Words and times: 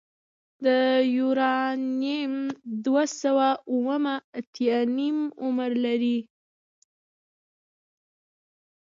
د 0.65 0.67
یورانیم 1.17 2.33
دوه 2.85 3.03
سوه 3.21 3.47
اوومه 3.71 4.15
اتیا 4.39 4.79
نیم 4.97 5.17
عمر 5.43 5.71
لري. 5.85 6.17